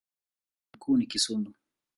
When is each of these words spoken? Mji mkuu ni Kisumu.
Mji 0.67 0.77
mkuu 0.77 0.97
ni 0.97 1.05
Kisumu. 1.07 1.53